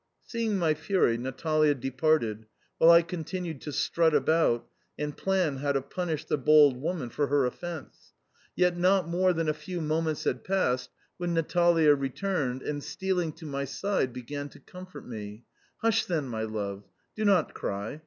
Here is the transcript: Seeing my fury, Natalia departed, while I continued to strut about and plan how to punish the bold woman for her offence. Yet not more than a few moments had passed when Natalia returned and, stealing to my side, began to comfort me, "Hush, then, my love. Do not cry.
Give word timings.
Seeing 0.23 0.57
my 0.57 0.73
fury, 0.73 1.15
Natalia 1.15 1.75
departed, 1.75 2.47
while 2.79 2.89
I 2.89 3.03
continued 3.03 3.61
to 3.61 3.71
strut 3.71 4.15
about 4.15 4.67
and 4.97 5.15
plan 5.15 5.57
how 5.57 5.73
to 5.73 5.81
punish 5.83 6.25
the 6.25 6.39
bold 6.39 6.75
woman 6.81 7.11
for 7.11 7.27
her 7.27 7.45
offence. 7.45 8.11
Yet 8.55 8.75
not 8.75 9.07
more 9.07 9.31
than 9.31 9.47
a 9.47 9.53
few 9.53 9.79
moments 9.79 10.23
had 10.23 10.43
passed 10.43 10.89
when 11.17 11.35
Natalia 11.35 11.93
returned 11.93 12.63
and, 12.63 12.83
stealing 12.83 13.31
to 13.33 13.45
my 13.45 13.63
side, 13.65 14.11
began 14.11 14.49
to 14.49 14.59
comfort 14.59 15.05
me, 15.07 15.43
"Hush, 15.83 16.05
then, 16.05 16.27
my 16.27 16.41
love. 16.45 16.83
Do 17.15 17.23
not 17.23 17.53
cry. 17.53 17.99